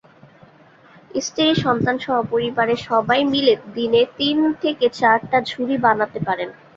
[1.21, 6.49] স্ত্রী-সন্তানসহ পরিবারের সবাই মিলে দিনে তিন থেকে চারটা ঝুড়ি বানাতে পারেন।